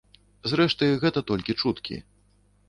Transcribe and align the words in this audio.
Зрэшты, 0.53 0.87
гэта 1.03 1.23
толькі 1.33 1.57
чуткі. 1.61 2.01